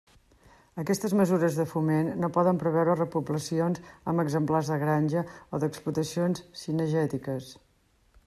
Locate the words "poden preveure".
2.37-2.95